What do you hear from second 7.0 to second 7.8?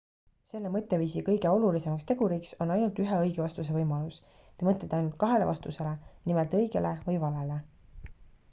või valele